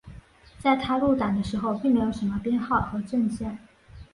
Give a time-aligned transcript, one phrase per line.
[0.57, 3.59] 在他入党的时候并没有什么编号和证件。